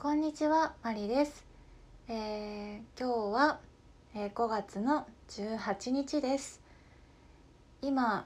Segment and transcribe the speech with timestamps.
[0.00, 1.44] こんにちは、マリです。
[2.06, 3.58] えー、今日は、
[4.14, 6.60] えー、5月の18日です。
[7.82, 8.24] 今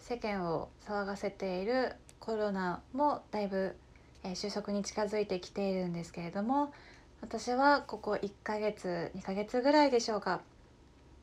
[0.00, 3.74] 世間を騒がせているコロナもだいぶ、
[4.22, 6.74] えー、収束に近づいてきているんですけれども、
[7.22, 10.42] 私はここ1ヶ月、2ヶ月ぐらいでしょうか。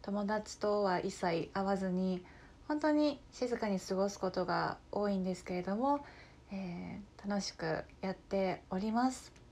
[0.01, 2.25] 友達とは一切会わずに
[2.67, 6.03] 本当に静かに過ごすことが多いんですけれども、
[6.51, 9.44] え、楽しくやっております。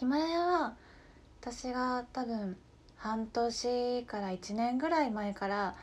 [0.00, 0.72] ヒマラヤは
[1.42, 2.56] 私が多分
[2.96, 5.74] 半年から1年ぐらい前から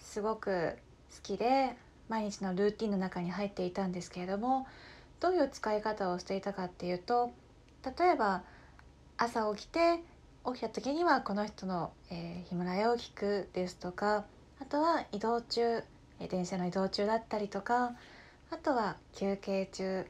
[0.00, 0.76] すごく
[1.14, 1.76] 好きで
[2.08, 4.66] 毎日のルーティンの中に入っていたんですけれども
[5.20, 7.30] どういう使い方をしていたかっていうと
[7.96, 8.42] 例えば
[9.16, 10.00] 朝起きて
[10.44, 14.24] 起きた時にはこの人の、えー、ヒマラヤを聞くですとか
[14.60, 15.84] あとは移動中
[16.28, 17.92] 電車の移動中だったりとか
[18.50, 20.06] あとは休憩中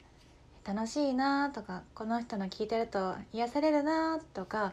[0.65, 4.73] 楽しいなとかこの人の聞いてると癒されるなとか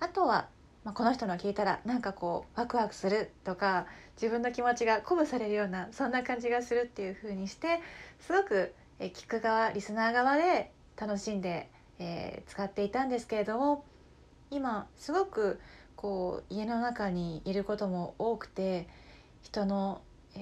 [0.00, 0.48] あとは、
[0.84, 3.86] まあ、この人の聞いたらなんかこうワクワクするとか
[4.20, 7.80] 自分の気持ちが鼓舞されるようなそんな感じがするっていう風にして
[8.20, 13.84] すごくえ聞く側リスナー側で楽しんで、えー、使っていたんですけれども
[14.50, 15.60] 今すごく
[15.94, 18.88] こう家の中にいることも多くて
[19.42, 20.00] 人の、
[20.34, 20.38] え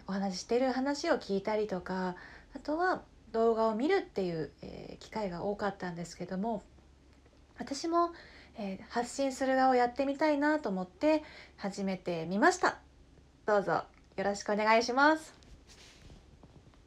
[0.00, 2.16] ー、お話ししてる話を聞いたりとか
[2.54, 6.62] あとは動画を見るっていう、えー、機会が多かったんですけども
[7.58, 8.10] 私も、
[8.56, 11.22] えー、発信する側をやってみたいなと思って
[11.56, 12.78] 始めてみました。
[13.46, 13.84] どうぞ
[14.16, 15.37] よろしくお願いします。